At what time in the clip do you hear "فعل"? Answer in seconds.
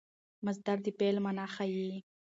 0.97-1.17